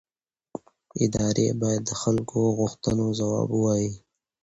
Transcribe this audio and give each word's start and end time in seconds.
ادارې 1.03 1.47
باید 1.61 1.81
د 1.85 1.91
خلکو 2.01 2.39
غوښتنو 2.57 3.05
ځواب 3.19 3.49
ووایي 3.53 3.91